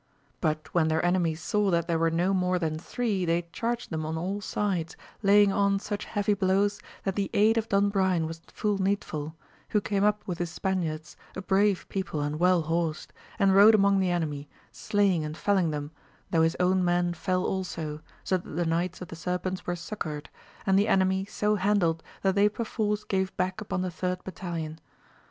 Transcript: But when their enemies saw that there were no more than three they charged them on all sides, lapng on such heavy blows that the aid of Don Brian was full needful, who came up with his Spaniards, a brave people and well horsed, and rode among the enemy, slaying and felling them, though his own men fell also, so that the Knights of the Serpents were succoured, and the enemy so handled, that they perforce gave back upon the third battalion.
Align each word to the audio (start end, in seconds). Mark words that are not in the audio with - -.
But 0.39 0.73
when 0.73 0.87
their 0.87 1.05
enemies 1.05 1.41
saw 1.41 1.69
that 1.69 1.87
there 1.87 1.99
were 1.99 2.09
no 2.09 2.33
more 2.33 2.57
than 2.57 2.79
three 2.79 3.23
they 3.23 3.47
charged 3.53 3.91
them 3.91 4.03
on 4.03 4.17
all 4.17 4.41
sides, 4.41 4.97
lapng 5.23 5.53
on 5.53 5.77
such 5.77 6.05
heavy 6.05 6.33
blows 6.33 6.79
that 7.03 7.13
the 7.13 7.29
aid 7.35 7.55
of 7.55 7.69
Don 7.69 7.89
Brian 7.89 8.25
was 8.25 8.41
full 8.51 8.79
needful, 8.79 9.35
who 9.69 9.79
came 9.79 10.03
up 10.03 10.23
with 10.27 10.39
his 10.39 10.49
Spaniards, 10.49 11.15
a 11.35 11.41
brave 11.43 11.85
people 11.87 12.19
and 12.19 12.39
well 12.39 12.63
horsed, 12.63 13.13
and 13.37 13.53
rode 13.53 13.75
among 13.75 13.99
the 13.99 14.09
enemy, 14.09 14.49
slaying 14.71 15.23
and 15.23 15.37
felling 15.37 15.69
them, 15.69 15.91
though 16.31 16.41
his 16.41 16.57
own 16.59 16.83
men 16.83 17.13
fell 17.13 17.43
also, 17.45 18.01
so 18.23 18.37
that 18.37 18.49
the 18.55 18.65
Knights 18.65 19.01
of 19.01 19.09
the 19.09 19.15
Serpents 19.15 19.67
were 19.67 19.75
succoured, 19.75 20.29
and 20.65 20.79
the 20.79 20.87
enemy 20.87 21.25
so 21.25 21.57
handled, 21.57 22.01
that 22.23 22.33
they 22.33 22.49
perforce 22.49 23.03
gave 23.03 23.37
back 23.37 23.61
upon 23.61 23.83
the 23.83 23.91
third 23.91 24.23
battalion. 24.23 24.79